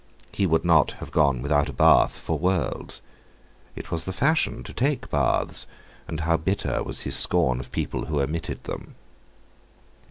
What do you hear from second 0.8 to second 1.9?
have gone without a